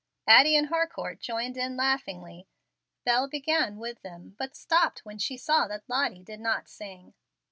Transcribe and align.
Addie 0.25 0.55
and 0.57 0.69
Harcourt 0.69 1.19
joined 1.19 1.55
in 1.57 1.77
laughingly. 1.77 2.47
Bel 3.05 3.27
began 3.29 3.77
with 3.77 4.01
them, 4.01 4.35
but 4.39 4.55
stopped 4.55 5.05
when 5.05 5.19
she 5.19 5.37
saw 5.37 5.67
that 5.67 5.87
Lottie 5.87 6.23
did 6.23 6.39
not 6.39 6.67
sing. 6.67 7.13